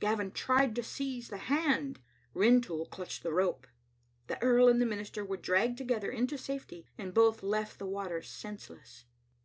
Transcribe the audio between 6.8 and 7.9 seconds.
and both left the